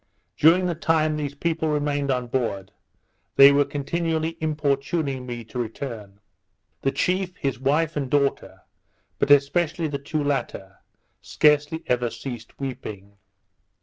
[0.35, 2.71] During the time these people remained on board,
[3.35, 6.19] they were continually importuning me to return.
[6.81, 8.63] The chief, his wife and daughter,
[9.19, 10.77] but especially the two latter,
[11.21, 13.17] scarcely ever ceased weeping.